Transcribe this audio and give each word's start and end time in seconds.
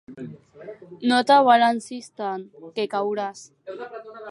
No 1.11 1.19
t'abalancis 1.31 2.09
tant, 2.21 2.49
que 2.79 2.89
cauràs! 2.97 3.47